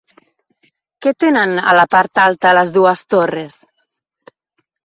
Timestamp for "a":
1.73-1.77